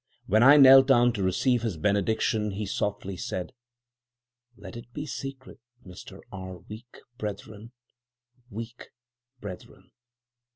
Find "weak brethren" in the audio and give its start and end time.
6.57-7.71, 8.49-9.91